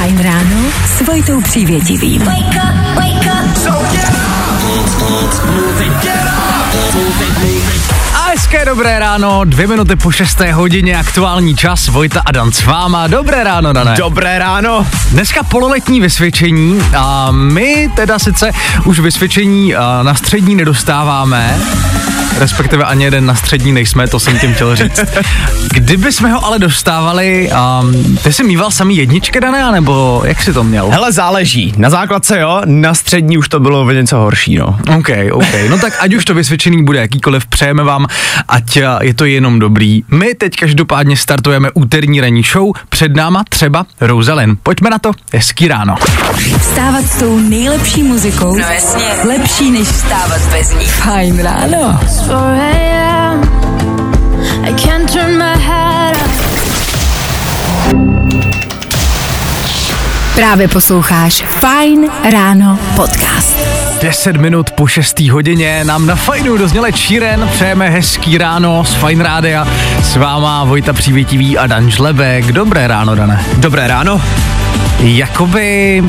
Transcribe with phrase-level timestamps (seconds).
[0.00, 2.22] Fajn ráno s Vojtou Přívětivým.
[2.22, 3.56] Wake up, wake up.
[3.56, 4.10] So get
[8.14, 12.64] A hezké dobré ráno, dvě minuty po šesté hodině, aktuální čas, Vojta a Dan s
[12.64, 13.06] váma.
[13.06, 13.94] Dobré ráno, Dané.
[13.96, 14.86] Dobré ráno.
[15.10, 18.50] Dneska pololetní vysvědčení a my teda sice
[18.84, 21.58] už vysvědčení na střední nedostáváme,
[22.38, 25.00] respektive ani jeden na střední nejsme, to jsem tím chtěl říct.
[25.72, 27.50] Kdyby jsme ho ale dostávali,
[27.82, 30.90] um, ty jsi mýval samý jedničky, Dané, nebo jak si to měl?
[30.90, 31.74] Hele, záleží.
[31.76, 34.78] Na základce jo, na střední už to bylo o něco horší, no.
[34.98, 35.54] OK, OK.
[35.68, 38.06] No tak ať už to vysvědčený bude jakýkoliv, přejeme vám,
[38.48, 40.02] ať a, je to jenom dobrý.
[40.10, 44.58] My teď každopádně startujeme úterní ranní show, před náma třeba Rosalind.
[44.62, 45.94] Pojďme na to, hezký ráno.
[46.60, 48.56] Vstávat s tou nejlepší muzikou.
[48.56, 49.04] No jasně.
[49.28, 50.86] Lepší než Stávat bez ní.
[50.86, 52.00] Fajn ráno.
[52.24, 53.40] 4 a.m.
[54.64, 56.30] I can't turn my head up.
[60.34, 63.58] Právě posloucháš Fajn ráno podcast.
[64.02, 65.20] 10 minut po 6.
[65.20, 69.66] hodině nám na fajnu dozněle Číren, přejeme hezký ráno z Fajn Rádia.
[70.02, 72.52] S váma Vojta Přívětivý a Dan Žlebek.
[72.52, 73.44] Dobré ráno, Dane.
[73.56, 74.22] Dobré ráno.
[75.00, 76.02] Jakoby...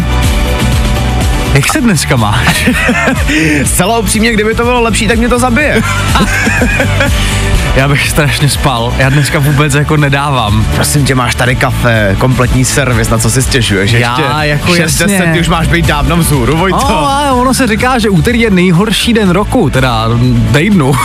[1.53, 2.69] Jak se dneska máš?
[3.66, 5.81] Zcela upřímně, kdyby to bylo lepší, tak mě to zabije.
[7.75, 8.93] Já bych strašně spal.
[8.97, 10.66] Já dneska vůbec jako nedávám.
[10.75, 13.91] Prosím tě, máš tady kafe, kompletní servis, na co si stěžuješ?
[13.91, 15.17] Já, Ještě jako 6, jasně.
[15.19, 16.77] 10, ty už máš být dávno vzhůru, Vojto.
[16.89, 20.05] No, ale ono se říká, že úterý je nejhorší den roku, teda
[20.53, 20.95] týdnu.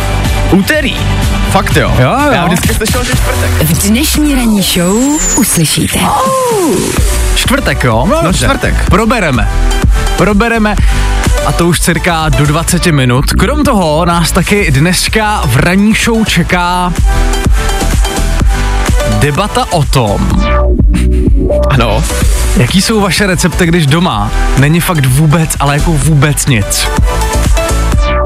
[0.50, 0.96] Úterý.
[1.50, 1.94] Fakt jo.
[1.98, 2.32] Jo, jo.
[2.32, 3.50] Já vždycky slyšel, že čtvrtek.
[3.62, 4.96] V dnešní ranní show
[5.36, 5.98] uslyšíte.
[7.34, 8.06] Čtvrtek, jo?
[8.08, 8.44] No, dobře.
[8.44, 8.90] čtvrtek.
[8.90, 9.48] Probereme.
[10.16, 10.76] Probereme
[11.46, 13.24] a to už cirka do 20 minut.
[13.24, 16.92] Krom toho nás taky dneska v ranní show čeká
[19.18, 20.28] debata o tom,
[21.70, 22.04] Ano.
[22.56, 26.88] jaký jsou vaše recepty, když doma není fakt vůbec, ale jako vůbec nic.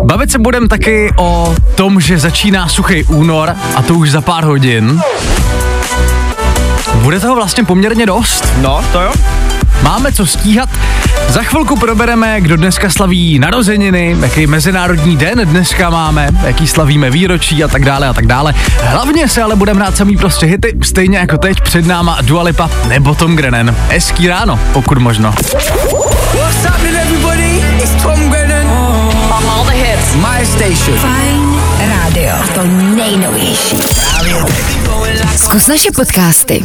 [0.04, 4.44] Bavit se budem taky o tom, že začíná suchý únor a to už za pár
[4.44, 5.00] hodin.
[6.94, 8.48] Bude toho vlastně poměrně dost.
[8.60, 9.12] No, to jo.
[9.82, 10.68] Máme co stíhat.
[11.28, 17.64] Za chvilku probereme, kdo dneska slaví narozeniny, jaký mezinárodní den dneska máme, jaký slavíme výročí
[17.64, 18.54] a tak dále a tak dále.
[18.82, 22.70] Hlavně se ale budeme hrát samý prostě hity, stejně jako teď před náma Dua Lipa
[22.88, 23.76] nebo Tom Grennan.
[23.88, 25.34] Hezký ráno, pokud možno.
[26.34, 27.62] What's happening, everybody?
[27.82, 28.66] It's Tom Grennan.
[29.48, 30.14] All the hits.
[30.14, 30.98] My station.
[30.98, 31.50] Fajn
[31.88, 32.30] rádio.
[32.44, 32.64] A to
[32.96, 33.76] nejnovější.
[35.36, 36.64] Zkus naše podcasty.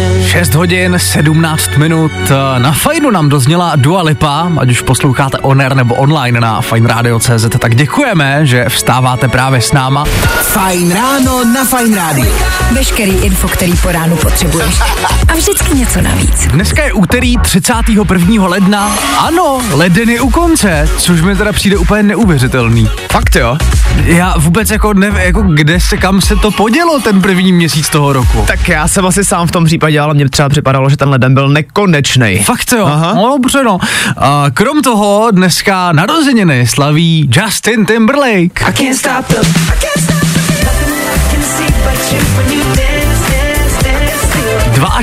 [0.31, 2.11] 6 hodin, 17 minut.
[2.57, 7.45] Na Fajnu nám dozněla Dua Lipa, ať už posloucháte on air nebo online na fajnradio.cz,
[7.59, 10.05] tak děkujeme, že vstáváte právě s náma.
[10.41, 12.33] Fajn ráno na Fajn rádiu.
[12.71, 14.79] Veškerý info, který po ránu potřebuješ.
[15.27, 16.47] A vždycky něco navíc.
[16.47, 18.47] Dneska je úterý 31.
[18.47, 18.97] ledna.
[19.19, 22.89] Ano, leden je u konce, což mi teda přijde úplně neuvěřitelný.
[23.11, 23.57] Fakt jo.
[24.05, 28.13] Já vůbec jako nevím, jako kde se, kam se to podělo ten první měsíc toho
[28.13, 28.43] roku.
[28.47, 31.33] Tak já jsem asi sám v tom případě, ale mně třeba připadalo, že ten leden
[31.33, 32.43] byl nekonečný.
[32.43, 33.13] Fakt jo, Aha.
[33.13, 33.77] no dobře no.
[34.17, 38.61] A krom toho dneska narozeniny slaví Justin Timberlake.
[38.61, 39.35] I can't stop the.
[39.35, 40.41] I can't stop the.
[40.65, 43.83] Nothing I can see but you when you dance, dance,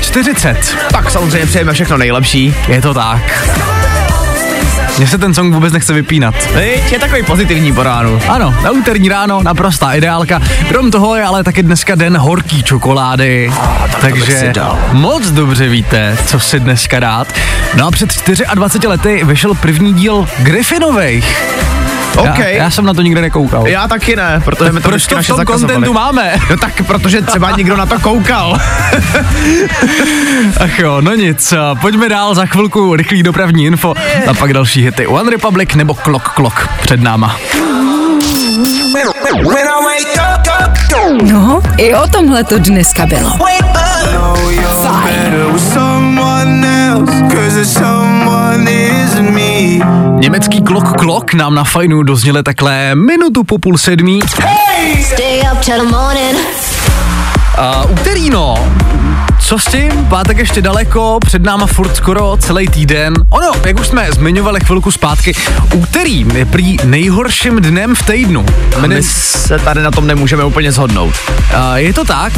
[0.01, 0.55] dance, 42.
[0.93, 2.55] Tak samozřejmě přejeme všechno nejlepší.
[2.69, 3.49] Je to tak.
[4.99, 6.35] Mně se ten song vůbec nechce vypínat.
[6.55, 8.21] Viď, je takový pozitivní po ránu.
[8.29, 10.41] Ano, na úterní ráno, naprostá ideálka.
[10.69, 13.53] Krom toho je ale taky dneska den horký čokolády.
[13.87, 14.79] bych takže si dal.
[14.93, 17.29] moc dobře víte, co si dneska dát.
[17.77, 18.11] No a před
[18.55, 21.78] 24 lety vyšel první díl Griffinových.
[22.19, 22.39] OK.
[22.39, 23.69] Já, já jsem na to nikdy nekoukal.
[23.69, 26.35] Já taky ne, protože mi to Proč to v tom kontentu máme?
[26.51, 28.55] No tak, protože třeba nikdo na to koukal.
[30.61, 33.95] Ach jo, no nic, pojďme dál za chvilku rychlý dopravní info
[34.31, 37.37] a pak další hity One Republic nebo Klok Klok před náma.
[41.23, 43.39] No, i o tomhle to dneska bylo.
[49.29, 49.48] up.
[50.19, 54.21] Německý Klok Klok nám na fajnu dozněle takhle minutu po půl sedmí.
[55.05, 56.39] Stay up till the morning.
[57.59, 58.73] A úterý no,
[59.49, 60.07] co s tím?
[60.09, 63.15] Pátek ještě daleko, před náma furt skoro celý týden.
[63.31, 65.33] Ono, jak už jsme zmiňovali chvilku zpátky,
[65.75, 68.47] úterý je prý nejhorším dnem v týdnu.
[68.83, 71.15] A my se tady na tom nemůžeme úplně shodnout.
[71.29, 72.33] Uh, je to tak?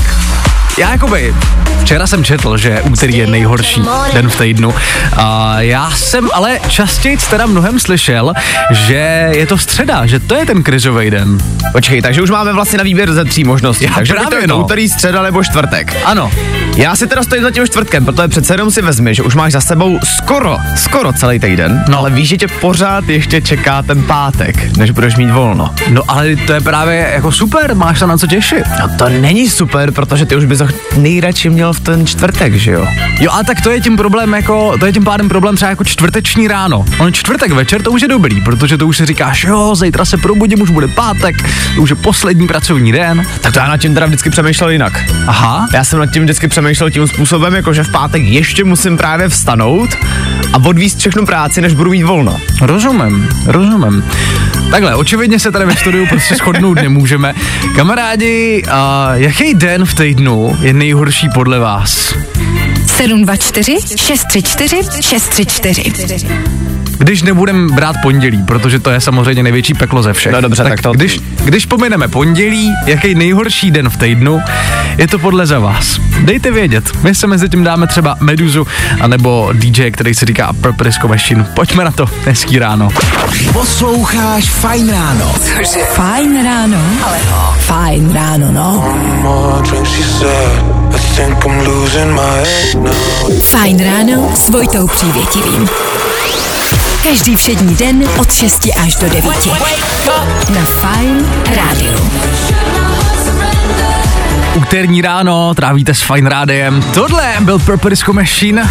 [0.79, 1.35] Já jakoby,
[1.81, 4.75] včera jsem četl, že úterý je nejhorší den v týdnu.
[5.17, 8.33] A já jsem ale častěji teda mnohem slyšel,
[8.71, 11.39] že je to středa, že to je ten krizový den.
[11.73, 13.85] Počkej, takže už máme vlastně na výběr ze tří možností.
[13.85, 14.65] Já takže právě to je no.
[14.65, 15.97] úterý, středa nebo čtvrtek.
[16.05, 16.31] Ano,
[16.77, 19.53] Já si teda stojím za tím čtvrtkem, protože přece jenom si vezmi, že už máš
[19.53, 21.99] za sebou skoro, skoro celý týden, no.
[21.99, 25.75] ale víš, že tě pořád ještě čeká ten pátek, než budeš mít volno.
[25.91, 28.65] no ale to je právě jako super, máš se na co těšit.
[28.81, 32.71] No to není super, protože ty už bys ho nejradši měl v ten čtvrtek, že
[32.71, 32.87] jo?
[33.21, 35.85] Jo, a tak to je tím problém jako, to je tím pádem problém třeba jako
[35.85, 36.85] čtvrteční ráno.
[36.99, 40.17] On čtvrtek večer to už je dobrý, protože to už si říkáš, jo, zítra se
[40.17, 41.37] probudím, už bude pátek,
[41.75, 43.27] to už je poslední pracovní den.
[43.41, 45.05] Tak to já nad tím teda vždycky přemýšlel jinak.
[45.27, 48.97] Aha, Já jsem nad tím vždycky přemýšlel tím způsobem, jako že v pátek ještě musím
[48.97, 49.91] právě vstanout
[50.53, 52.41] a odvíst všechnu práci, než budu mít volno.
[52.61, 54.05] rozumím, rozumím.
[54.71, 57.35] Takhle, očividně se tady ve studiu prostě shodnout nemůžeme.
[57.77, 62.15] Kamarádi, a jaký den v týdnu je nejhorší podle vás?
[63.01, 66.27] 724 634 634.
[66.99, 70.33] Když nebudem brát pondělí, protože to je samozřejmě největší peklo ze všech.
[70.33, 74.41] No dobře, tak to- Když, když pomineme pondělí, jaký nejhorší den v týdnu,
[74.99, 76.01] je to podle za vás.
[76.21, 78.67] Dejte vědět, my se mezi tím dáme třeba Meduzu,
[79.01, 81.45] anebo DJ, který se říká Purple Disco Machine.
[81.55, 82.89] Pojďme na to, hezký ráno.
[83.53, 85.35] Posloucháš Fajn ráno.
[85.95, 86.79] Fajn ráno.
[87.05, 87.19] Ale
[87.59, 88.95] fajn ráno, no.
[89.23, 90.80] more
[93.43, 95.69] Fajn ráno s Vojtou Přívětivým.
[97.03, 99.25] Každý všední den od 6 až do 9.
[100.49, 101.27] Na Fajn
[101.57, 102.11] rádiu.
[104.55, 106.83] Úterní ráno trávíte s Fine Rádiem.
[106.95, 108.71] Tohle byl Purple Disco Machine.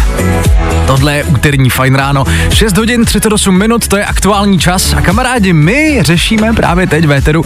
[0.86, 2.24] Tohle je úterní Fine ráno.
[2.54, 4.94] 6 hodin 38 minut, to je aktuální čas.
[4.94, 7.44] A kamarádi, my řešíme právě teď v éteru,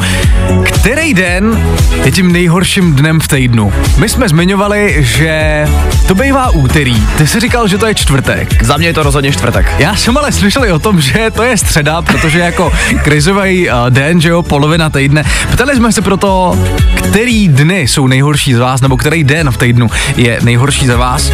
[0.64, 3.72] který den je tím nejhorším dnem v týdnu.
[3.98, 5.64] My jsme zmiňovali, že
[6.08, 7.06] to bývá úterý.
[7.18, 8.64] Ty jsi říkal, že to je čtvrtek.
[8.64, 9.74] Za mě je to rozhodně čtvrtek.
[9.78, 12.72] Já jsem ale slyšel o tom, že to je středa, protože jako
[13.02, 15.24] krizový uh, den, že jo, polovina týdne.
[15.52, 16.58] Ptali jsme se proto,
[16.94, 21.30] který dny jsou nejhorší z vás, nebo který den v týdnu je nejhorší za vás.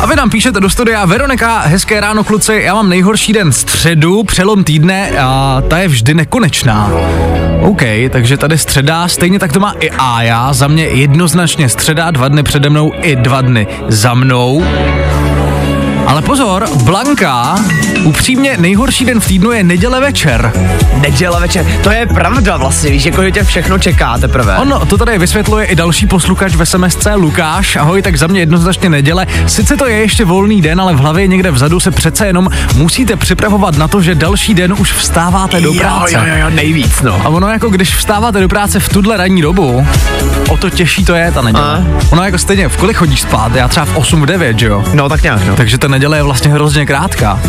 [0.00, 4.22] A vy nám píšete do studia, Veronika, hezké ráno kluci, já mám nejhorší den středu,
[4.22, 6.90] přelom týdne a ta je vždy nekonečná.
[7.60, 12.28] OK, takže tady středa, stejně tak to má i Aja, za mě jednoznačně středa, dva
[12.28, 14.64] dny přede mnou i dva dny za mnou.
[16.10, 17.54] Ale pozor, Blanka,
[18.04, 20.52] upřímně nejhorší den v týdnu je neděle večer.
[21.00, 24.58] Neděle večer, to je pravda vlastně, víš, jako že tě všechno čeká teprve.
[24.58, 27.76] On to tady vysvětluje i další posluchač v SMSC Lukáš.
[27.76, 29.26] Ahoj, tak za mě jednoznačně neděle.
[29.46, 33.16] Sice to je ještě volný den, ale v hlavě někde vzadu se přece jenom musíte
[33.16, 36.14] připravovat na to, že další den už vstáváte do práce.
[36.14, 37.20] Jo, jo, jo, nejvíc, no.
[37.24, 39.86] A ono jako když vstáváte do práce v tuhle ranní dobu,
[40.48, 41.64] o to těžší to je ta neděle.
[41.64, 41.84] A?
[42.10, 43.54] Ono jako stejně, v kolik chodíš spát?
[43.54, 44.84] Já třeba v 8, v 9, že jo?
[44.94, 45.56] No tak nějak, no.
[45.56, 47.40] Takže ta neděle je vlastně hrozně krátká.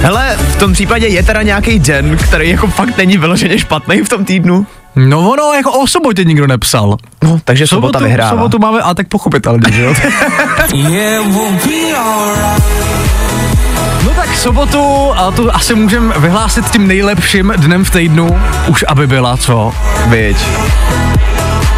[0.00, 4.08] Hele, v tom případě je teda nějaký den, který jako fakt není vyloženě špatný v
[4.08, 4.66] tom týdnu.
[4.96, 6.96] No ono jako o sobotě nikdo nepsal.
[7.22, 8.30] No, takže sobota vyhrává.
[8.30, 9.94] Sobotu máme, a tak pochopitelně, že jo?
[10.74, 11.24] Yeah.
[14.04, 19.06] No tak sobotu, a to asi můžeme vyhlásit tím nejlepším dnem v týdnu, už aby
[19.06, 19.72] byla, co?
[20.06, 20.36] Byť.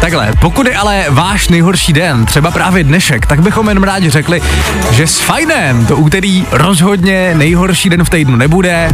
[0.01, 4.41] Takhle, pokud je ale váš nejhorší den, třeba právě dnešek, tak bychom jenom rádi řekli,
[4.91, 8.89] že s fajnem to úterý rozhodně nejhorší den v týdnu nebude.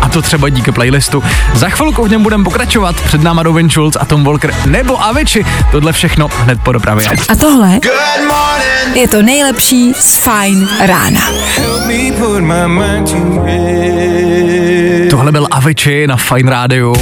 [0.00, 1.22] A to třeba díky playlistu.
[1.54, 2.96] Za chvilku v něm budeme pokračovat.
[3.00, 5.46] Před náma Robin Schulz a Tom Walker nebo Avicii.
[5.70, 7.08] Tohle všechno hned po dopravě.
[7.28, 7.80] A tohle
[8.94, 11.20] je to nejlepší z Fajn rána.
[15.10, 16.94] Tohle byl Avicii na Fine Radio.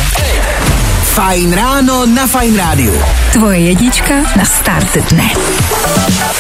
[1.13, 2.97] Fajn ráno na Fajn rádiu.
[3.33, 5.29] Tvoje jednička na start dne.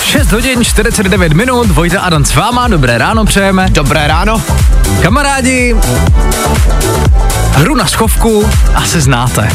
[0.00, 3.68] 6 hodin 49 minut, Vojta Adam s váma, dobré ráno přejeme.
[3.70, 4.42] Dobré ráno.
[5.02, 5.76] Kamarádi,
[7.52, 9.48] hru na schovku asi znáte.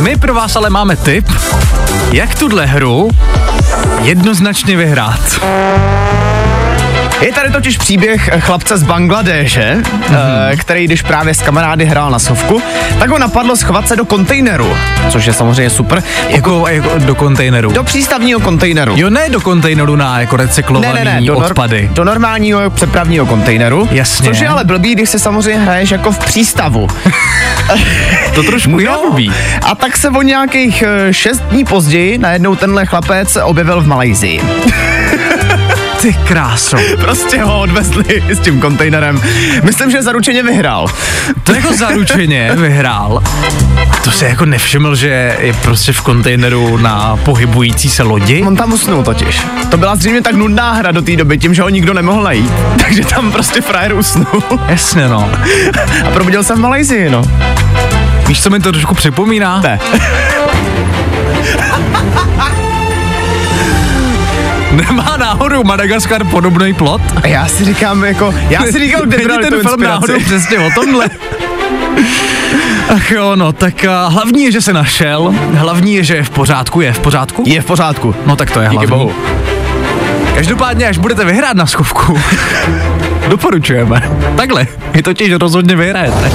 [0.00, 1.28] My pro vás ale máme tip,
[2.12, 3.10] jak tuhle hru
[4.02, 5.40] jednoznačně vyhrát.
[7.20, 10.56] Je tady totiž příběh chlapce z Bangladéše, mm-hmm.
[10.56, 12.62] který když právě s kamarády hrál na sovku,
[12.98, 14.76] tak ho napadlo schovat se do kontejneru,
[15.10, 16.02] což je samozřejmě super.
[16.28, 17.72] Jako, jako do kontejneru.
[17.72, 18.94] Do přístavního kontejneru.
[18.96, 21.88] Jo, ne do kontejneru na jako recyklovaný ne, ne, ne, do, nor- odpady.
[21.92, 23.88] do normálního přepravního kontejneru.
[23.90, 24.28] Jasně.
[24.28, 26.88] Což je ale blbý, když se samozřejmě hraješ jako v přístavu.
[28.34, 29.32] To trošku je blbý.
[29.62, 34.42] A tak se o nějakých eh, šest dní později najednou tenhle chlapec objevil v Malajzii.
[36.00, 36.76] Ty kráso.
[37.00, 39.22] Prostě ho odvezli s tím kontejnerem.
[39.62, 40.86] Myslím, že zaručeně vyhrál.
[41.42, 43.22] To jako zaručeně vyhrál.
[44.04, 48.42] To se jako nevšiml, že je prostě v kontejneru na pohybující se lodi?
[48.46, 49.42] On tam usnul totiž.
[49.68, 52.52] To byla zřejmě tak nudná hra do té doby, tím, že ho nikdo nemohl najít.
[52.84, 54.42] Takže tam prostě frajer usnul.
[54.68, 55.30] Jasně no.
[56.06, 57.22] A probudil se v Malajzii, no.
[58.26, 59.60] Víš, co mi to trošku připomíná?
[59.60, 59.80] Ne.
[64.72, 67.00] Nemá náhodou Madagaskar podobný plot?
[67.22, 70.58] A já si říkám, jako, já si říkám, kde brali ten tu film náhodou přesně
[70.58, 71.06] o tomhle?
[72.94, 76.30] Ach jo, no, tak uh, hlavní je, že se našel, hlavní je, že je v
[76.30, 77.42] pořádku, je v pořádku?
[77.46, 78.14] Je v pořádku.
[78.26, 78.96] No tak to je Díky hlavní.
[79.06, 79.12] bohu.
[80.34, 82.20] Každopádně, až budete vyhrát na skovku,
[83.28, 84.02] doporučujeme.
[84.36, 86.32] Takhle, vy totiž rozhodně vyhrajete.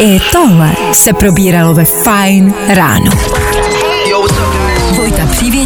[0.00, 3.10] I tohle se probíralo ve Fine ráno.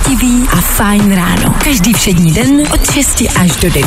[0.00, 1.54] Přívětivý a Fine ráno.
[1.64, 3.86] Každý všední den od 6 až do 9.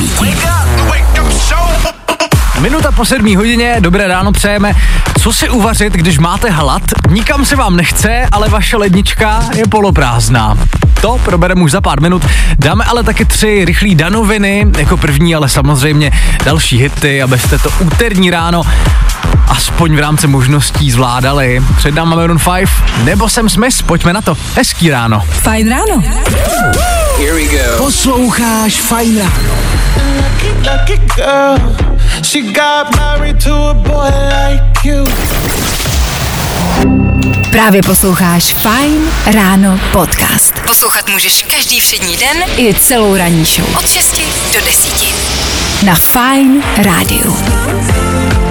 [2.60, 4.74] Minuta po sedmí hodině, dobré ráno přejeme.
[5.22, 6.82] Co si uvařit, když máte hlad?
[7.10, 10.58] Nikam se vám nechce, ale vaše lednička je poloprázdná.
[11.04, 12.26] To probereme už za pár minut.
[12.60, 16.12] Dáme ale taky tři rychlé danoviny, jako první, ale samozřejmě
[16.46, 18.64] další hity, abyste to úterní ráno
[19.48, 21.64] aspoň v rámci možností zvládali.
[21.78, 22.70] Před náma Maroon 5
[23.04, 24.38] nebo Sam Smith, pojďme na to.
[24.56, 25.24] Hezký ráno.
[25.30, 26.04] Fine ráno.
[27.78, 29.54] Posloucháš Fajn ráno.
[30.58, 32.54] Lucky
[32.98, 35.06] married to a boy like you.
[37.52, 40.53] Právě posloucháš Fine ráno podcast.
[40.74, 43.76] Poslouchat můžeš každý všední den i celou ranní show.
[43.80, 44.22] Od 6
[44.54, 45.16] do 10.
[45.86, 47.38] Na Fine rádiu.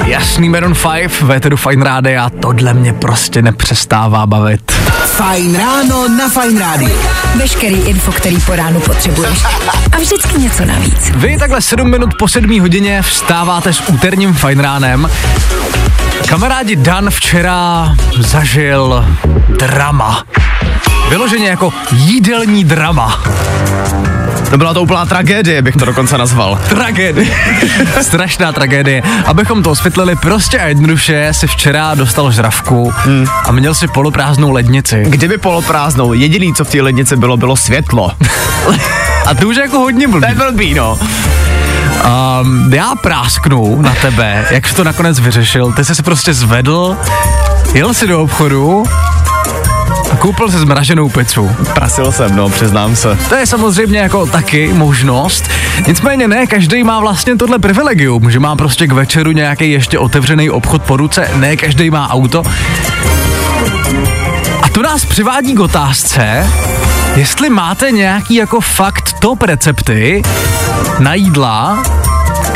[0.04, 4.72] Jasný Maroon 5, Véteru Fine Rádia, tohle mě prostě nepřestává bavit.
[5.06, 6.98] Fajn ráno na Fajn rádiu.
[7.34, 9.38] Veškerý info, který po ránu potřebuješ.
[9.92, 11.10] A vždycky něco navíc.
[11.14, 15.10] Vy takhle 7 minut po 7 hodině vstáváte s úterním fajn ránem.
[16.28, 19.06] Kamarádi Dan včera zažil
[19.58, 20.24] drama.
[21.12, 23.22] Vyloženě jako jídelní drama.
[24.50, 26.58] To byla to úplná tragédie, bych to dokonce nazval.
[26.68, 27.36] Tragédie.
[28.02, 29.02] Strašná tragédie.
[29.26, 33.26] Abychom to osvětlili, prostě a jednoduše si včera dostal žravku Hmm.
[33.44, 35.04] a měl si poloprázdnou lednici.
[35.08, 38.12] Kdyby poloprázdnou, jediný, co v té lednici bylo, bylo světlo.
[39.26, 40.26] A to už je jako hodně blbý.
[40.26, 40.98] To je blbý, no.
[42.40, 45.72] Um, já prásknu na tebe, jak jsi to nakonec vyřešil.
[45.72, 46.96] Ty jsi se prostě zvedl,
[47.74, 48.84] jel si do obchodu
[50.22, 51.50] koupil si zmraženou pizzu.
[51.74, 53.18] Prasil jsem, no, přiznám se.
[53.28, 55.48] To je samozřejmě jako taky možnost.
[55.86, 60.50] Nicméně ne, každý má vlastně tohle privilegium, že má prostě k večeru nějaký ještě otevřený
[60.50, 62.42] obchod po ruce, ne každý má auto.
[64.62, 66.46] A to nás přivádí k otázce,
[67.16, 70.22] jestli máte nějaký jako fakt top recepty
[70.98, 71.82] na jídla,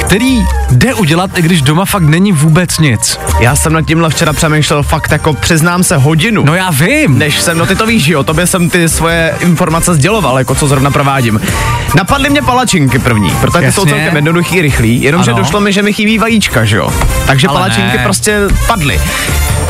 [0.07, 3.21] který jde udělat, i když doma fakt není vůbec nic.
[3.41, 6.45] Já jsem nad tímhle včera přemýšlel fakt jako, přiznám se, hodinu.
[6.45, 7.19] No já vím.
[7.19, 10.69] Než jsem, no ty to víš, jo, tobě jsem ty svoje informace sděloval, jako co
[10.69, 11.41] zrovna provádím.
[11.97, 15.93] Napadly mě palačinky první, protože ty jsou celkem jednoduchý, rychlý, jenomže došlo mi, že mi
[15.93, 16.91] chybí vajíčka, že jo.
[17.27, 18.05] Takže Ale palačinky ne.
[18.05, 19.01] prostě padly.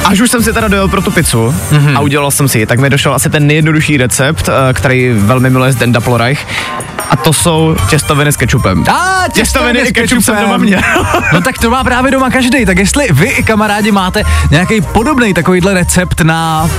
[0.06, 1.96] Až už jsem si teda dojel pro tu pizzu Mhm.
[1.96, 5.50] a udělal jsem si ji, tak mi došel asi ten nejjednodušší recept, eh, který velmi
[5.50, 6.46] miluje Zdenda Plorajch.
[7.10, 8.84] A to jsou těstoviny s kečupem.
[8.88, 10.80] A Těstoviny i kečup jsem doma měl.
[11.32, 12.66] No tak to má právě doma každý.
[12.66, 16.70] Tak jestli vy i kamarádi máte nějaký podobný takovýhle recept na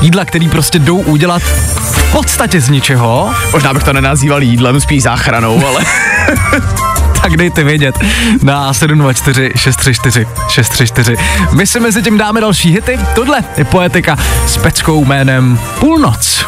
[0.00, 5.02] jídla, který prostě jdou udělat v podstatě z ničeho, Možná bych to nenazýval jídlem, spíš
[5.02, 5.80] záchranou, ale
[7.24, 7.98] tak dejte vědět
[8.42, 11.16] na 724 634 634.
[11.52, 12.98] My si mezi tím dáme další hity.
[13.14, 14.16] Tohle je poetika
[14.46, 16.44] s peckou jménem Půlnoc.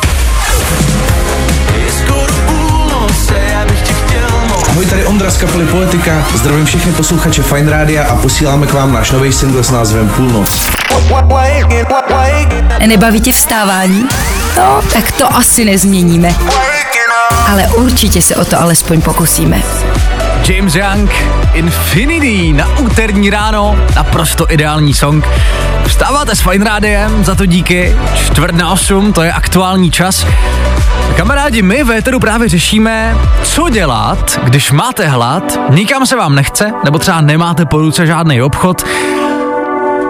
[4.68, 6.26] Ahoj, tady Ondra z kapely Poetika.
[6.34, 10.70] Zdravím všechny posluchače Fine Rádia a posíláme k vám náš nový single s názvem Půlnoc.
[12.86, 14.08] Nebaví tě vstávání?
[14.56, 16.34] No, tak to asi nezměníme.
[17.48, 19.62] Ale určitě se o to alespoň pokusíme.
[20.48, 21.10] James Young,
[21.52, 25.28] Infinity na úterní ráno, naprosto ideální song.
[25.86, 30.26] Vstáváte s Fine Rádiem, za to díky, čtvrt na osm, to je aktuální čas.
[31.16, 36.72] Kamarádi, my v Éteru právě řešíme, co dělat, když máte hlad, nikam se vám nechce,
[36.84, 38.84] nebo třeba nemáte po ruce žádný obchod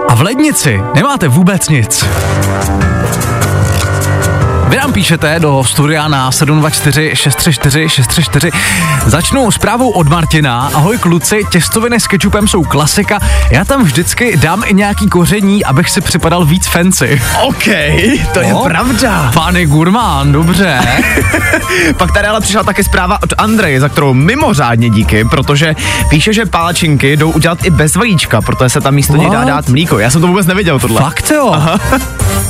[0.07, 2.05] a v lednici nemáte vůbec nic.
[4.67, 8.51] Vy nám píšete do studia na 724 634 634.
[9.05, 10.69] Začnu zprávou od Martina.
[10.73, 13.19] Ahoj kluci, těstoviny s kečupem jsou klasika.
[13.51, 17.21] Já tam vždycky dám i nějaký koření, abych si připadal víc fancy.
[17.43, 17.63] OK,
[18.33, 18.63] to je No.
[18.63, 19.31] pravda.
[19.33, 20.79] Pán je gurmán, dobře.
[21.97, 25.75] Pak tady ale přišla také zpráva od Andreje, za kterou mimořádně díky, protože
[26.09, 29.47] píše, že pálačinky jdou udělat i bez vajíčka, protože se tam místo něj dá What?
[29.47, 29.99] dát mlíko.
[29.99, 31.01] Já jsem to vůbec nevěděl tohle.
[31.01, 31.51] Fakt jo.
[31.53, 31.79] Aha.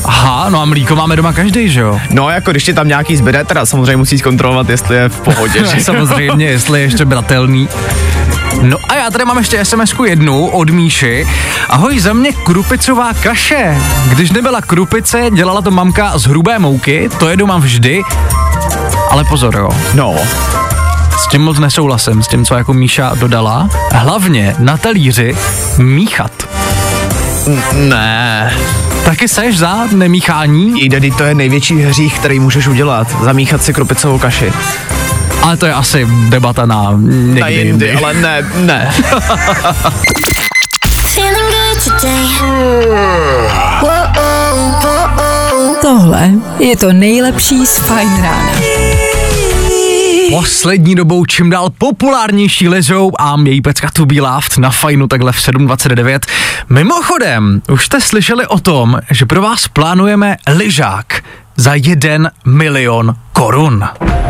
[0.05, 1.99] Aha, no a mlíko máme doma každý, že jo?
[2.09, 5.65] No jako když ti tam nějaký zbyde, teda samozřejmě musíš zkontrolovat, jestli je v pohodě.
[5.75, 5.79] že?
[5.83, 7.69] Samozřejmě, jestli je ještě bratelný.
[8.61, 11.27] No a já tady mám ještě sms jednu od Míši.
[11.69, 13.77] Ahoj, za mě krupicová kaše.
[14.09, 18.01] Když nebyla krupice, dělala to mamka z hrubé mouky, to je doma vždy.
[19.09, 19.69] Ale pozor, jo.
[19.93, 20.15] No,
[21.19, 23.69] S tím moc nesouhlasím, s tím, co jako Míša dodala.
[23.91, 25.35] Hlavně na talíři
[25.77, 26.31] míchat.
[27.73, 28.53] Ne.
[29.05, 33.07] Taky seš za nemíchání, Jde, to je největší hřích, který můžeš udělat.
[33.23, 34.53] Zamíchat si krupicovou kaši.
[35.41, 37.67] ale to je asi debata na někdy Na jindy.
[37.67, 38.93] jindy, ale ne, ne.
[45.81, 48.66] Tohle je to nejlepší z Fajn rána.
[50.37, 55.31] Poslední dobou čím dál populárnější lezou a její pecka To Be Loved na fajnu takhle
[55.31, 56.19] v 7.29.
[56.69, 61.23] Mimochodem, už jste slyšeli o tom, že pro vás plánujeme lyžák
[61.57, 63.83] za 1 milion korun.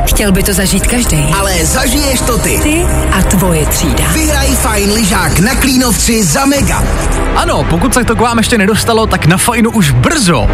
[0.05, 1.25] Chtěl by to zažít každý.
[1.39, 2.59] Ale zažiješ to ty.
[2.63, 4.03] Ty a tvoje třída.
[4.13, 6.83] Vyhraj fajn lyžák na Klínovci za mega.
[7.35, 10.47] Ano, pokud se to k vám ještě nedostalo, tak na fajnu už brzo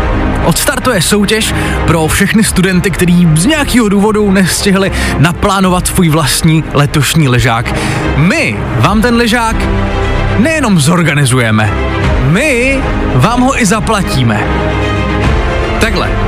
[0.46, 1.54] odstartuje soutěž
[1.88, 7.76] pro všechny studenty, kteří z nějakého důvodu nestihli naplánovat svůj vlastní letošní ležák.
[8.18, 9.56] My vám ten ležák
[10.38, 11.74] nejenom zorganizujeme,
[12.24, 12.82] my
[13.16, 14.44] vám ho i zaplatíme.
[15.82, 16.23] Takhle.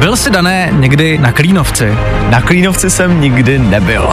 [0.00, 1.98] Byl si dané někdy na Klínovci?
[2.28, 4.08] Na Klínovci jsem nikdy nebyl.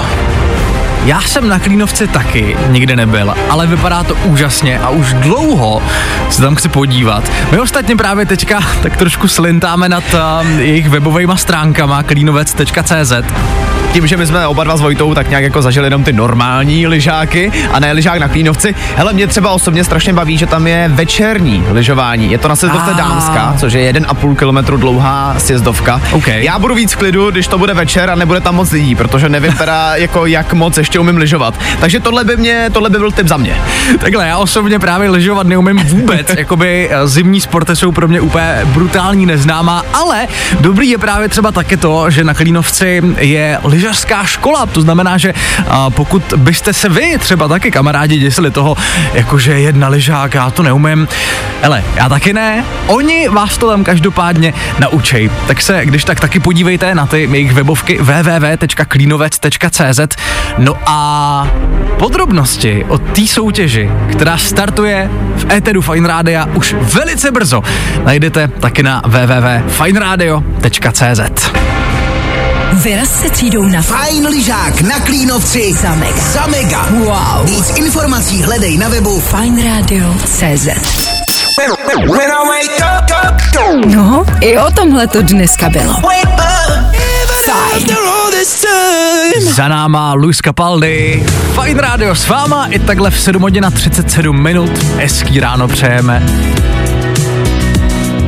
[1.06, 5.82] Já jsem na Klínovci taky nikdy nebyl, ale vypadá to úžasně a už dlouho
[6.30, 7.32] se tam chci podívat.
[7.52, 13.14] My ostatně právě teďka tak trošku slintáme nad uh, jejich webovými stránkama klínovec.cz.
[13.94, 16.88] Tím, že my jsme oba dva s Vojtou tak nějak jako zažili jenom ty normální
[16.88, 18.76] lyžáky a ne lyžák na Klínovci.
[18.96, 22.32] Hele, mě třeba osobně strašně baví, že tam je večerní lyžování.
[22.32, 22.94] Je to na sjezdovce.
[22.98, 26.02] Dámská, což je 1,5 kilometru dlouhá sjezdovka.
[26.12, 26.28] OK.
[26.28, 29.30] Já budu víc v klidu, když to bude večer a nebude tam moc lidí, protože
[29.30, 31.60] nevím teda jako jak moc ještě umím lyžovat.
[31.80, 33.58] Takže tohle by mě, tohle by byl tip za mě.
[34.00, 38.62] Takhle, já osobně právě lyžovat neumím vůbec, jakoby eh, zimní sporty jsou pro mě úplně
[38.66, 40.28] brutální neznámá, ale
[40.60, 45.34] dobrý je právě třeba také to, že na Klínovci je lyžařská škola, to znamená, že
[45.68, 48.78] a, pokud byste se vy třeba taky kamarádi děsili toho,
[49.14, 51.08] jakože jedna lyžák, já to neumím,
[51.64, 55.30] ale já taky ne, oni vás to tam každopádně naučej.
[55.48, 60.00] Tak se, když tak taky podívejte na ty jejich webovky www.klínovec.cz
[60.58, 61.48] No a
[62.00, 67.64] podrobnosti o té soutěži, která startuje v éteru Fine Rádia už velice brzo,
[68.04, 71.87] najdete taky na www.fineradio.cz.
[72.74, 76.18] Vyraz se třídou na Fajn lyžák na Klínovci Za mega.
[76.18, 76.86] Za mega.
[76.92, 77.46] Wow.
[77.46, 80.68] Víc informací hledej na webu fajnradio.cz
[83.86, 85.94] No, i o tomhle to dneska bylo.
[87.46, 87.88] Fajn.
[89.56, 91.26] Za náma Luis Capaldi,
[91.62, 94.72] Fine Radio s váma i takhle v 7 hodin a 37 minut.
[94.98, 96.24] Hezký ráno přejeme.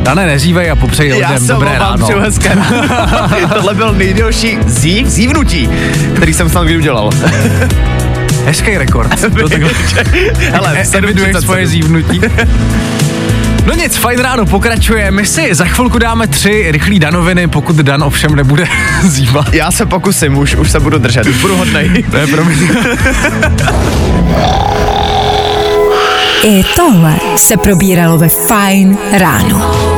[0.09, 2.03] Dane, nezívej a popřeji Já lidem se dobré ráno.
[2.05, 2.57] přeju hezké.
[3.53, 5.69] Tohle byl nejdelší zív, zívnutí,
[6.15, 7.09] který jsem snad kdy udělal.
[8.45, 9.21] Hezký rekord.
[10.51, 10.97] Hele, e- 7.37.
[11.03, 12.21] eviduješ svoje zívnutí.
[13.65, 15.11] No nic, fajn ráno pokračuje.
[15.11, 18.67] My si za chvilku dáme tři rychlý danoviny, pokud Dan ovšem nebude
[19.03, 19.53] zívat.
[19.53, 22.03] Já se pokusím, už, už se budu držet, už budu hodnej.
[22.11, 22.55] To je pro mě.
[26.43, 29.88] I tohle se probíralo ve Fajn ráno.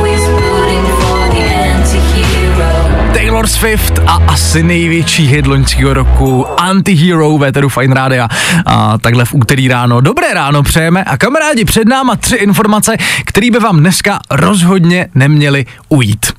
[3.42, 8.28] Taylor Swift a asi největší hit loňského roku Antihero ve tedu Fine Rádia.
[8.66, 10.00] A takhle v úterý ráno.
[10.00, 15.66] Dobré ráno přejeme a kamarádi před náma tři informace, které by vám dneska rozhodně neměly
[15.88, 16.32] ujít.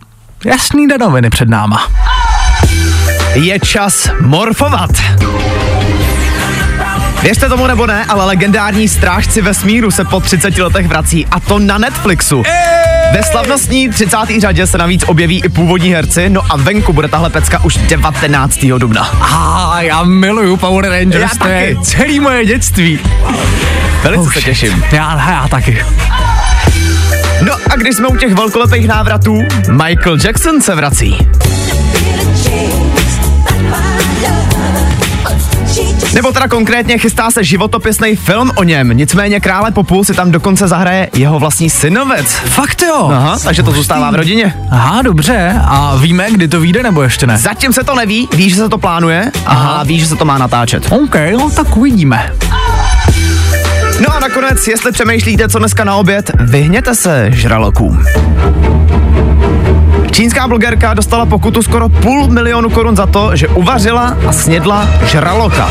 [0.46, 1.88] Jasný danoviny před náma.
[3.34, 4.92] Je čas morfovat.
[7.22, 11.60] Věřte tomu nebo ne, ale legendární strážci vesmíru se po 30 letech vrací a to
[11.60, 12.44] na Netflixu.
[13.14, 14.18] Ve slavnostní 30.
[14.42, 18.60] řadě se navíc objeví i původní herci, no a venku bude tahle pecka už 19.
[18.78, 19.02] dubna.
[19.22, 23.00] A já miluju Power Rangers, Já to je celý moje dětství.
[24.04, 24.44] Velice Oh, se shit.
[24.46, 24.84] těším.
[24.92, 25.86] Já, já taky.
[27.42, 29.40] No a když jsme u těch velkolepých návratů,
[29.72, 31.18] Michael Jackson se vrací.
[36.14, 40.68] Nebo teda konkrétně chystá se životopisný film o něm, nicméně krále popu si tam dokonce
[40.68, 42.34] zahraje jeho vlastní synovec.
[42.34, 43.10] Fakt jo.
[43.12, 44.54] Aha, takže to zůstává v rodině.
[44.72, 45.56] Aha, dobře.
[45.66, 47.38] A víme, kdy to vyjde, nebo ještě ne?
[47.38, 50.38] Zatím se to neví, ví, že se to plánuje a ví, že se to má
[50.38, 50.88] natáčet.
[50.90, 52.32] OK, no tak uvidíme.
[54.02, 58.04] No a nakonec, jestli přemýšlíte, co dneska na oběd, vyhněte se žralokům.
[60.24, 65.70] Čínská blogerka dostala pokutu skoro půl milionu korun za to, že uvařila a snědla žraloka.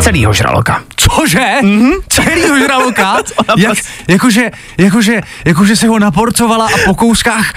[0.00, 0.82] Celýho žraloka.
[0.96, 1.54] Cože?
[1.62, 1.92] Mm-hmm.
[2.08, 3.16] Celýho žraloka?
[3.56, 7.52] Jak, jakože, jakože, jakože se ho naporcovala a po kouskách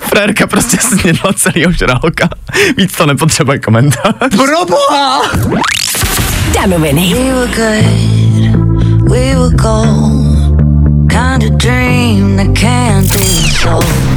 [0.00, 2.28] Frérka prostě snědla celýho žraloka.
[2.76, 4.14] Víc to nepotřebuje komentář.
[4.36, 5.22] Proboha!
[6.54, 7.14] Danoviny.
[7.14, 10.36] We were good, we were gold.
[11.08, 14.16] Kind of dream that can't be sold.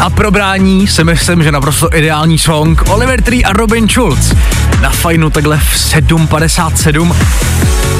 [0.00, 4.34] A pro brání si myslím, že naprosto ideální song Oliver Tree a Robin Schulz.
[4.80, 7.16] Na fajnu takhle v 7.57.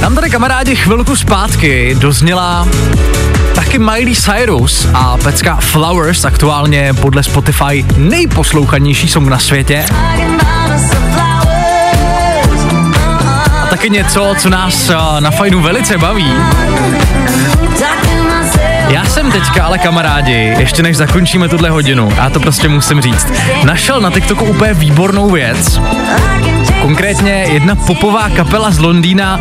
[0.01, 2.69] Nám tady kamarádi chvilku zpátky dozněla
[3.55, 9.85] taky Miley Cyrus a pecka Flowers, aktuálně podle Spotify nejposlouchanější song na světě.
[13.63, 16.33] A taky něco, co nás eh, na fajnu velice baví.
[18.95, 23.27] Já jsem teďka, ale kamarádi, ještě než zakončíme tuhle hodinu, já to prostě musím říct,
[23.65, 25.81] našel na TikToku úplně výbornou věc.
[26.83, 29.41] Konkrétně jedna popová kapela z Londýna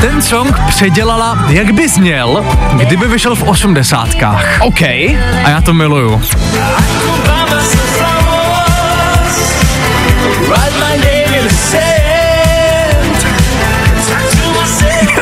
[0.00, 2.44] ten song předělala, jak by zněl,
[2.76, 4.58] kdyby vyšel v osmdesátkách.
[4.60, 4.82] OK.
[5.44, 6.22] A já to miluju.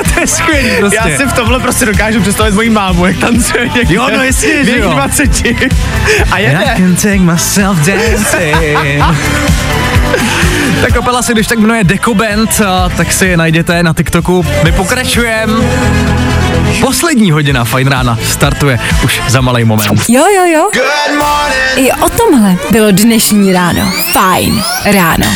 [0.15, 0.99] to je skvělý prostě.
[1.09, 3.95] Já si v tomhle prostě dokážu představit moji mámu, jak tancuje někde.
[3.95, 4.91] Jo, no jasně, v že jo.
[4.91, 5.43] 20.
[6.31, 6.75] A I jede.
[6.77, 8.57] can take myself dancing.
[10.81, 12.61] Ta kapela se když tak jmenuje Deco Band,
[12.97, 14.47] tak si je najděte na TikToku.
[14.65, 15.53] My pokračujeme.
[16.81, 20.05] Poslední hodina Fajn rána startuje už za malý moment.
[20.09, 20.71] Jo, jo, jo.
[21.77, 23.93] I o tomhle bylo dnešní ráno.
[24.13, 25.27] Fajn ráno.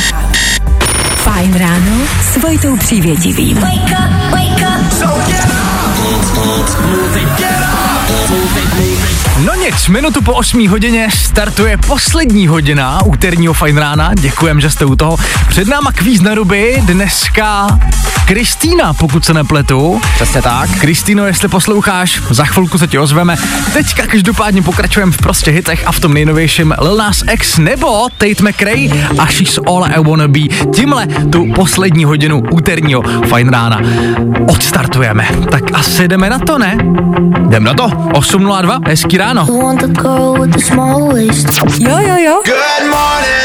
[1.17, 3.57] Fajn ráno s Vojtou Přívětivým.
[3.57, 4.81] Wake up, wake up.
[9.39, 14.11] No nic, minutu po 8 hodině startuje poslední hodina úterního Fajn rána.
[14.15, 15.17] Děkujem, že jste u toho.
[15.49, 17.79] Před náma kvíz na ruby, dneska
[18.27, 20.01] Kristýna, pokud se nepletu.
[20.15, 20.71] Přesně tak.
[20.81, 23.37] Kristýno, jestli posloucháš, za chvilku se ti ozveme.
[23.73, 28.43] Teďka každopádně pokračujeme v prostě hitech a v tom nejnovějším Lil Nas X nebo Tate
[28.43, 28.89] McRae
[29.19, 30.41] a She's All I Wanna Be.
[30.75, 33.81] Tímhle tu poslední hodinu úterního Fajn rána
[34.49, 35.29] odstartujeme.
[35.51, 36.77] Tak asi jdeme na to, ne?
[37.47, 37.89] Jdem na to.
[37.89, 39.47] 8.02, hezký ráno.
[41.79, 42.43] Jo, jo, jo.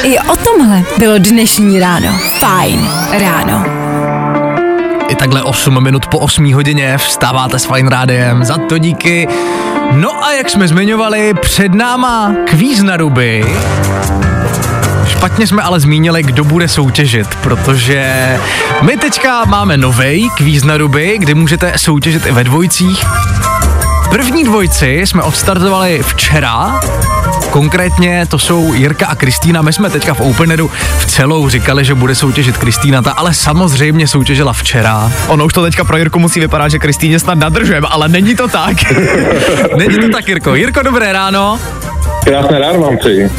[0.04, 2.08] I o tomhle bylo dnešní ráno.
[2.40, 3.66] Fajn ráno.
[5.08, 9.28] I takhle 8 minut po 8 hodině vstáváte s Fine Rádiem, za to díky.
[9.92, 13.46] No a jak jsme zmiňovali, před náma kvíz na ruby.
[15.08, 18.40] Špatně jsme ale zmínili, kdo bude soutěžit, protože
[18.82, 23.06] my teďka máme novej kvíz na ruby, kdy můžete soutěžit i ve dvojcích.
[24.16, 26.80] První dvojci jsme odstartovali včera,
[27.52, 29.62] Konkrétně to jsou Jirka a Kristýna.
[29.62, 34.08] My jsme teďka v Openeru v celou říkali, že bude soutěžit Kristýna, ta ale samozřejmě
[34.08, 35.12] soutěžila včera.
[35.28, 38.48] Ono už to teďka pro Jirku musí vypadat, že Kristýně snad nadržujeme, ale není to
[38.48, 38.76] tak.
[39.78, 40.56] Není to tak, Jirko.
[40.56, 41.60] Jirko, dobré ráno.
[42.24, 43.30] Krásné ráno vám přeji.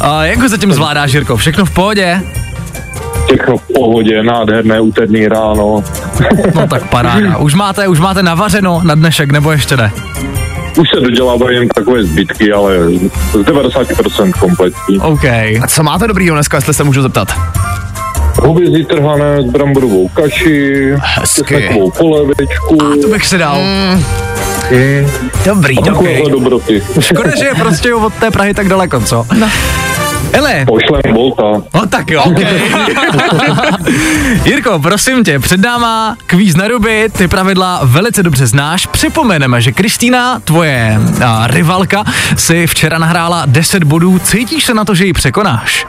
[0.00, 1.36] A jak ho zatím zvládáš, Jirko?
[1.36, 2.22] Všechno v pohodě?
[3.28, 5.84] Všechno v pohodě, nádherné úterní ráno.
[6.54, 7.36] No tak paráda.
[7.38, 9.92] Už máte, už máte navařeno na dnešek, nebo ještě ne?
[10.78, 12.74] Už se dodělávají jen takové zbytky, ale
[13.32, 14.98] z 90% kompletní.
[14.98, 15.24] OK.
[15.24, 17.28] A co máte dobrýho dneska, jestli se můžu zeptat?
[18.42, 21.54] Hovězí trhané s bramborovou kaši, Hezky.
[21.62, 22.76] takovou polevečku.
[23.02, 23.58] To bych si dal.
[23.62, 24.04] Mm.
[25.44, 26.22] Dobrý, A dobrý.
[26.30, 26.82] dobroty.
[27.00, 29.26] Škoda, že je prostě od té Prahy tak daleko, co?
[29.38, 29.48] No.
[30.32, 31.42] Ele, Pošlem Bolta.
[31.74, 32.22] no tak jo.
[32.22, 32.60] Okay.
[34.44, 38.86] Jirko, prosím tě, před náma kvíz na ruby, ty pravidla velice dobře znáš.
[38.86, 42.04] Připomeneme, že Kristýna, tvoje a, rivalka,
[42.36, 44.18] si včera nahrála 10 bodů.
[44.18, 45.86] Cítíš se na to, že ji překonáš?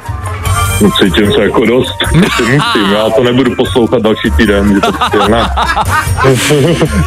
[0.79, 1.95] Cítím se jako dost.
[2.13, 2.61] Musím,
[2.93, 4.73] já to nebudu poslouchat další týden.
[4.73, 5.49] že Prostě ne.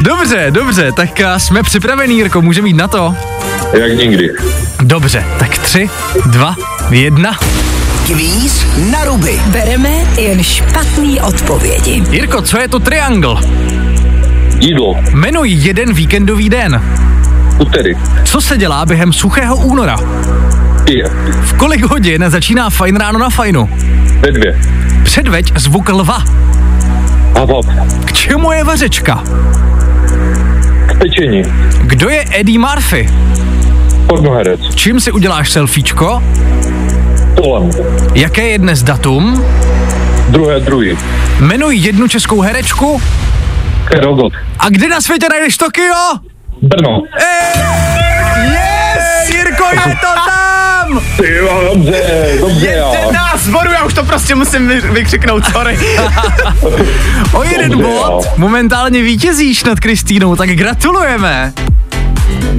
[0.00, 3.14] Dobře, dobře, tak a, jsme připravení, Jirko, můžeme jít na to?
[3.72, 4.30] Jak nikdy.
[4.80, 5.90] Dobře, tak tři,
[6.26, 6.56] dva,
[6.90, 7.38] jedna.
[8.06, 9.40] Kvíz na ruby.
[9.46, 12.02] Bereme jen špatný odpovědi.
[12.10, 13.40] Jirko, co je to triangl?
[14.60, 14.96] Jídlo.
[15.10, 16.82] Jmenuj jeden víkendový den.
[17.58, 17.94] Úterý.
[18.24, 19.96] Co se dělá během suchého února?
[21.42, 23.70] V kolik hodin začíná fajn ráno na fajnu?
[24.20, 24.60] Ve dvě.
[25.04, 26.24] Předveď zvuk lva.
[27.38, 27.66] Havap.
[28.04, 29.22] K čemu je vařečka?
[30.86, 31.42] K pečení.
[31.82, 33.08] Kdo je Eddie Murphy?
[34.06, 34.60] Pornoherec.
[34.74, 36.22] Čím si uděláš selfiečko?
[37.36, 37.70] Polem.
[38.14, 39.44] Jaké je dnes datum?
[40.28, 40.98] Druhé druhý.
[41.38, 43.02] Jmenuj jednu českou herečku.
[43.84, 44.32] Kerogot.
[44.58, 45.94] A kde na světě najdeš Tokio?
[46.62, 47.02] Brno.
[48.44, 50.11] Yes, Jirko, je to!
[51.16, 52.02] Ty jo, dobře,
[52.40, 55.78] dobře nás bodů, já už to prostě musím vy, vykřiknout, sorry.
[57.32, 57.92] O jeden Dobře, bod.
[57.92, 58.20] jo.
[58.36, 61.52] Momentálně vítězíš nad Kristýnou, tak gratulujeme.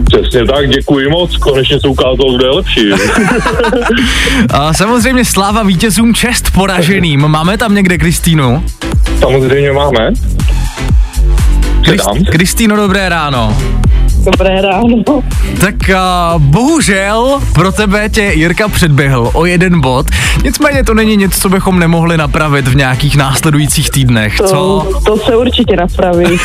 [0.06, 2.90] Přesně tak, děkuji moc, konečně se ukázalo, kdo je lepší.
[4.54, 7.20] A samozřejmě sláva vítězům, čest poraženým.
[7.28, 8.64] Máme tam někde Kristýnu?
[9.20, 10.12] Samozřejmě máme.
[11.82, 12.24] Předám.
[12.32, 13.58] Kristýno, dobré ráno.
[14.26, 15.04] Dobré ráno.
[15.62, 20.06] Tak uh, bohužel pro tebe tě Jirka předběhl o jeden bod,
[20.44, 24.88] nicméně to není nic, co bychom nemohli napravit v nějakých následujících týdnech, To, co?
[25.06, 26.26] to se určitě napraví.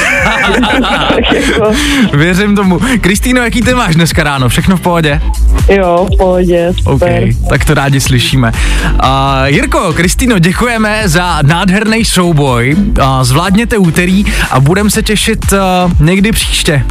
[1.34, 1.72] jako,
[2.14, 2.80] Věřím tomu.
[3.00, 4.48] Kristýno, jaký ty máš dneska ráno?
[4.48, 5.20] Všechno v pohodě?
[5.68, 7.28] jo, v pohodě, super.
[7.48, 8.52] tak to rádi slyšíme.
[8.84, 8.98] Uh,
[9.44, 12.76] Jirko, Kristýno, děkujeme za nádherný souboj.
[12.78, 16.84] Uh, zvládněte úterý a budeme se těšit uh, někdy příště.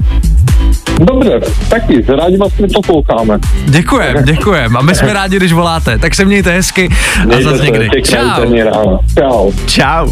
[1.00, 3.40] Dobře, taky, rádi vás posloucháme.
[3.66, 4.78] Děkujem, děkujem.
[4.78, 5.98] A my jsme rádi, když voláte.
[5.98, 6.90] Tak se mějte hezky
[7.22, 8.02] a Mějte zase se, někdy.
[8.04, 9.00] Čau.
[9.20, 9.52] Čau.
[9.66, 10.10] Čau.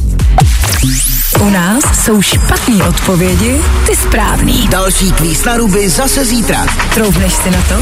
[1.39, 4.67] U nás jsou špatné odpovědi, ty správný.
[4.67, 6.65] Další kvíz na ruby zase zítra.
[6.93, 7.75] Troufneš si na to?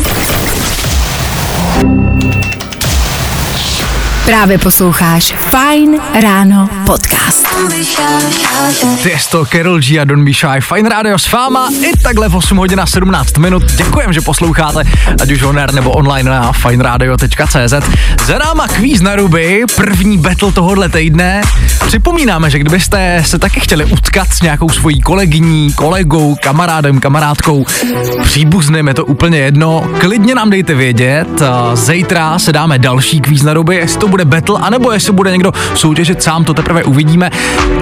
[4.25, 7.47] Právě posloucháš Fine Ráno podcast.
[9.03, 12.57] Tiesto, Carol G a Don Be Shy, Fine Radio s váma i takhle v 8
[12.57, 13.63] hodin a 17 minut.
[13.71, 14.83] Děkujem, že posloucháte,
[15.21, 17.73] ať už oner nebo online na fineradio.cz.
[18.25, 21.41] Za náma kvíz na ruby, první battle tohohle týdne.
[21.87, 27.65] Připomínáme, že kdybyste se taky chtěli utkat s nějakou svojí kolegyní, kolegou, kamarádem, kamarádkou,
[28.23, 31.41] příbuzným, je to úplně jedno, klidně nám dejte vědět.
[31.73, 35.51] Zítra se dáme další kvíz na ruby, jestli to bude battle, anebo jestli bude někdo
[35.75, 37.31] soutěžit sám, to teprve uvidíme.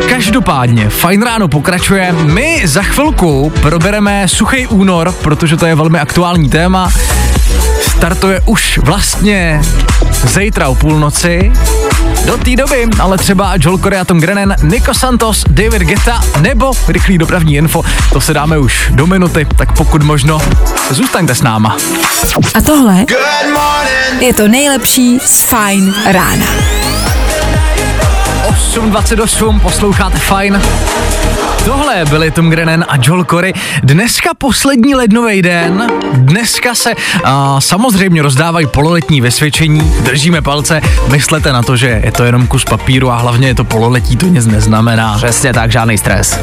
[0.09, 2.11] Každopádně, fajn ráno pokračuje.
[2.11, 6.89] My za chvilku probereme suchý únor, protože to je velmi aktuální téma.
[7.81, 9.61] Startuje už vlastně
[10.23, 11.51] zítra o půlnoci.
[12.25, 16.71] Do té doby ale třeba Joel Corey a Tom Grennan, Nico Santos, David Geta nebo
[16.87, 17.83] rychlý dopravní info.
[18.13, 20.41] To se dáme už do minuty, tak pokud možno
[20.89, 21.77] zůstaňte s náma.
[22.55, 23.05] A tohle
[24.19, 26.45] je to nejlepší z Fine rána.
[28.71, 30.61] 8.28, posloucháte fajn.
[31.65, 33.53] Tohle byli Tom Grennan a Joel Corey.
[33.83, 35.91] Dneska poslední lednový den.
[36.13, 39.93] Dneska se a, samozřejmě rozdávají pololetní vysvědčení.
[39.99, 40.81] Držíme palce.
[41.07, 44.25] Myslete na to, že je to jenom kus papíru a hlavně je to pololetí, to
[44.25, 45.17] nic neznamená.
[45.17, 46.39] Přesně tak, žádný stres.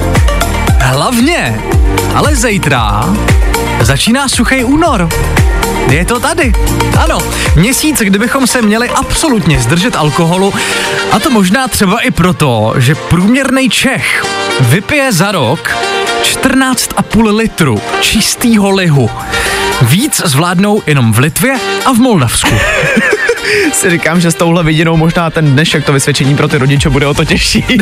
[0.80, 1.60] Hlavně,
[2.14, 3.04] ale zítra
[3.80, 5.08] začíná suchý únor.
[5.90, 6.52] Je to tady.
[6.98, 7.18] Ano,
[7.56, 10.54] měsíc, kdybychom se měli absolutně zdržet alkoholu,
[11.12, 14.24] a to možná třeba i proto, že průměrný Čech
[14.60, 15.76] vypije za rok
[16.22, 19.10] 14,5 litru čistýho lihu.
[19.82, 22.54] Víc zvládnou jenom v Litvě a v Moldavsku.
[23.72, 27.06] Si říkám, že s touhle vidinou možná ten dnešek to vysvědčení pro ty rodiče bude
[27.06, 27.64] o to těžší.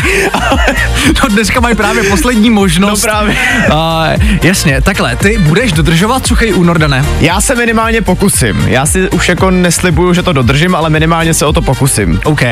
[1.23, 3.03] No dneska mají právě poslední možnost.
[3.03, 3.37] No právě.
[3.69, 7.05] Uh, jasně, takhle, ty budeš dodržovat suchý únor, Dané?
[7.21, 8.65] Já se minimálně pokusím.
[8.69, 12.21] Já si už jako neslibuju, že to dodržím, ale minimálně se o to pokusím.
[12.25, 12.43] OK.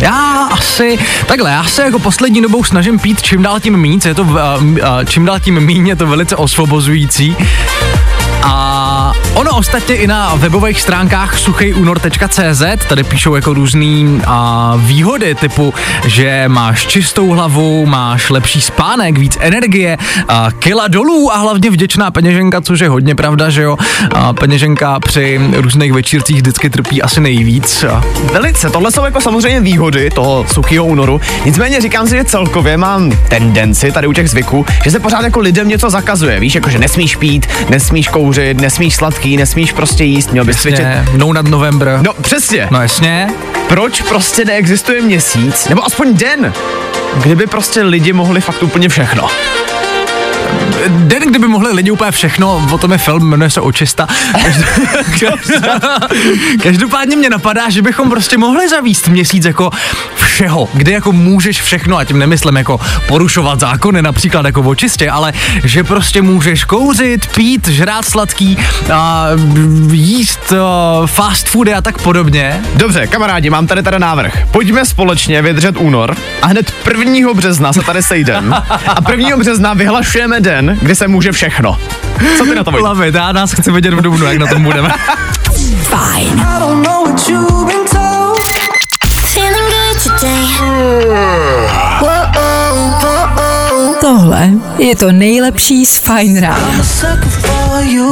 [0.00, 4.14] Já asi, takhle, já se jako poslední dobou snažím pít čím dál tím míň, je
[4.14, 7.36] to, uh, uh, čím dál tím míň je to velice osvobozující.
[8.42, 9.01] A
[9.34, 15.74] Ono ostatně i na webových stránkách suchejunor.cz tady píšou jako různý a, výhody typu,
[16.06, 22.10] že máš čistou hlavu, máš lepší spánek, víc energie, a, kila dolů a hlavně vděčná
[22.10, 23.76] peněženka, což je hodně pravda, že jo.
[24.14, 27.84] A, peněženka při různých večírcích vždycky trpí asi nejvíc.
[27.84, 31.20] A, Velice, tohle jsou jako samozřejmě výhody toho suchého únoru.
[31.44, 35.40] Nicméně říkám si, že celkově mám tendenci tady u těch zvyků, že se pořád jako
[35.40, 36.40] lidem něco zakazuje.
[36.40, 40.86] Víš, jako že nesmíš pít, nesmíš kouřit, nesmíš sladký, nesmíš prostě jíst, měl bys cvičit.
[41.16, 41.98] no nad November.
[42.02, 42.68] No přesně.
[42.70, 43.28] No jasně.
[43.68, 46.52] Proč prostě neexistuje měsíc, nebo aspoň den,
[47.22, 49.28] kdyby prostě lidi mohli fakt úplně všechno?
[50.88, 54.06] Den, kdyby mohli lidi úplně všechno, o tom je film, jmenuje se Očista.
[56.62, 59.70] Každopádně mě napadá, že bychom prostě mohli zavíst měsíc jako
[60.14, 65.10] všeho, kde jako můžeš všechno, a tím nemyslím jako porušovat zákony, například jako v očistě,
[65.10, 65.32] ale
[65.64, 68.58] že prostě můžeš kouřit, pít, žrát sladký,
[68.92, 69.26] a
[69.90, 72.60] jíst a, fast foody a tak podobně.
[72.74, 74.46] Dobře, kamarádi, mám tady tady návrh.
[74.50, 77.34] Pojďme společně vydržet únor a hned 1.
[77.34, 78.54] března se tady sejdem.
[78.86, 79.36] A 1.
[79.36, 81.78] března vyhlašujeme den, kdy se může všechno.
[82.38, 82.88] Co ty na to Vojto?
[82.88, 84.88] Love it, já nás chci vidět v Dubnu, jak na tom budeme.
[85.82, 86.46] Fajn.
[94.00, 96.82] Tohle je to nejlepší z Fajn rána.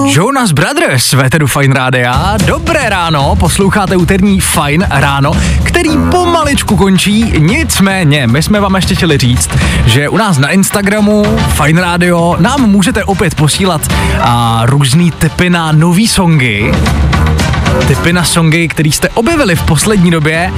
[0.06, 2.36] Jonas Brothers, Véteru Fine Rádia.
[2.46, 9.18] Dobré ráno, posloucháte úterní Fine ráno, který pomaličku končí, nicméně my jsme vám ještě chtěli
[9.18, 9.50] říct,
[9.86, 13.80] že u nás na Instagramu Fine Radio nám můžete opět posílat
[14.20, 16.72] a, různý typy na nový songy,
[17.86, 20.52] typy na songy, který jste objevili v poslední době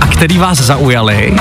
[0.00, 1.36] a který vás zaujali.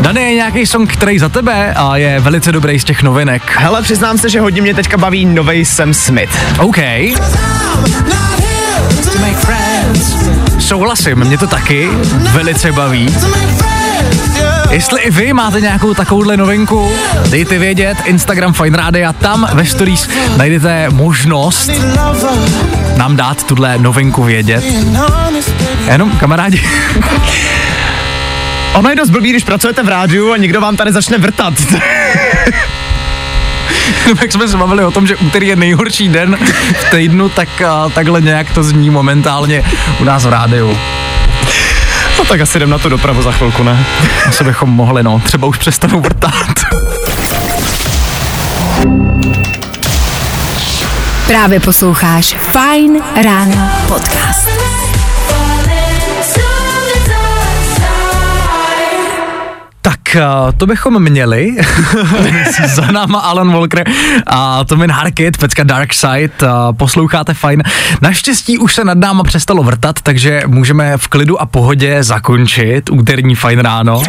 [0.00, 3.42] Dane, je nějaký song, který za tebe a je velice dobrý z těch novinek.
[3.56, 6.30] Hele, přiznám se, že hodně mě teďka baví novej Sam Smith.
[6.58, 6.78] OK.
[10.58, 11.88] Souhlasím, mě to taky
[12.32, 13.14] velice baví.
[14.70, 16.92] Jestli i vy máte nějakou takovouhle novinku,
[17.28, 21.70] dejte vědět, Instagram Fine Radio, tam ve stories najdete možnost
[22.96, 24.64] nám dát tuhle novinku vědět.
[25.86, 26.62] Jenom kamarádi,
[28.74, 31.54] Ono je dost blbý, když pracujete v rádiu a někdo vám tady začne vrtat.
[34.20, 36.38] jak jsme se bavili o tom, že úterý je nejhorší den
[36.80, 39.64] v týdnu, tak a, takhle nějak to zní momentálně
[40.00, 40.78] u nás v rádiu.
[42.18, 43.84] no tak asi jdem na tu dopravu za chvilku, ne?
[44.28, 46.54] Asi bychom mohli, no, třeba už přestanou vrtat.
[51.26, 54.48] Právě posloucháš Fajn ráno podcast.
[60.16, 61.56] Eh, to bychom měli.
[62.66, 63.84] Za náma Alan Walker
[64.26, 66.48] a Tomin Harkit, pecka Dark Side.
[66.48, 67.62] A posloucháte fajn.
[68.02, 73.34] Naštěstí už se nad náma přestalo vrtat, takže můžeme v klidu a pohodě zakončit úterní
[73.34, 74.02] fajn ráno.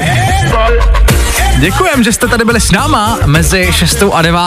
[1.60, 4.40] Děkujem, že jste tady byli s náma mezi 6 a 9.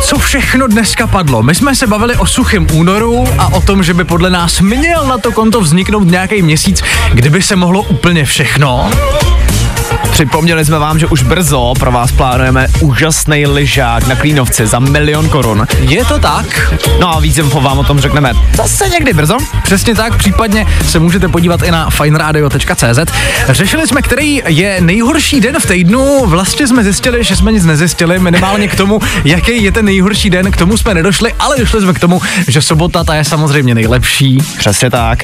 [0.00, 1.42] Co všechno dneska padlo?
[1.42, 5.06] My jsme se bavili o suchém únoru a o tom, že by podle nás měl
[5.06, 8.90] na to konto vzniknout nějaký měsíc, kdyby se mohlo úplně všechno.
[10.16, 15.28] Připomněli jsme vám, že už brzo pro vás plánujeme úžasný lyžák na Klínovci za milion
[15.28, 15.66] korun.
[15.80, 16.74] Je to tak?
[17.00, 19.36] No a víc info vám o tom řekneme zase někdy brzo.
[19.62, 23.12] Přesně tak, případně se můžete podívat i na fineradio.cz.
[23.48, 26.26] Řešili jsme, který je nejhorší den v týdnu.
[26.26, 30.50] Vlastně jsme zjistili, že jsme nic nezjistili, minimálně k tomu, jaký je ten nejhorší den,
[30.50, 34.38] k tomu jsme nedošli, ale došli jsme k tomu, že sobota ta je samozřejmě nejlepší.
[34.58, 35.18] Přesně tak.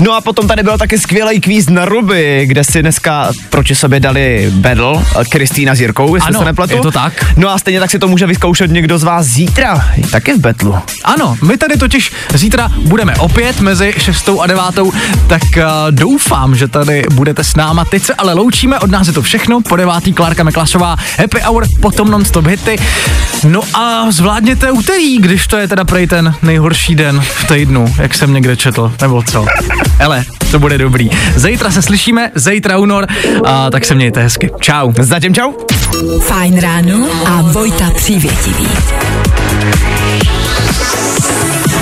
[0.00, 4.00] No a potom tady byl taky skvělý kvíz na ruby, kde si dneska proti sobě
[4.00, 6.74] dali battle eh, Kristýna s Jirkou, jestli Ano, se nepletu.
[6.76, 7.12] je to tak.
[7.36, 10.74] No a stejně tak si to může vyzkoušet někdo z vás zítra, taky v betlu.
[11.04, 14.62] Ano, my tady totiž zítra budeme opět mezi 6 a 9,
[15.26, 17.84] tak uh, doufám, že tady budete s náma.
[17.84, 19.60] Teď se ale loučíme, od nás je to všechno.
[19.60, 19.92] Po 9.
[20.14, 22.76] Klárka Meklasová, Happy Hour, potom non-stop hity.
[23.44, 28.14] No a zvládněte úterý, když to je teda prej ten nejhorší den v týdnu, jak
[28.14, 29.46] jsem někde četl, nebo co.
[29.98, 31.10] Ele, to bude dobrý.
[31.36, 33.06] Zítra se slyšíme, zítra únor,
[33.44, 34.50] a tak se mějte hezky.
[34.60, 34.92] Čau.
[35.00, 35.52] Zatím čau.
[36.20, 38.68] Fajn ráno a Vojta Přívětivý.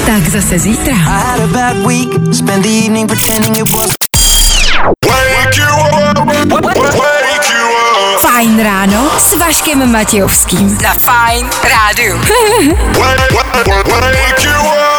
[0.06, 0.94] Tak zase zítra.
[1.86, 2.08] week.
[5.06, 7.66] Wake you up, wake you
[8.14, 8.20] up.
[8.20, 10.78] Fajn ráno s Vaškem Matějovským.
[10.82, 12.18] Na Fajn rádiu.
[12.98, 14.95] Wake, wake,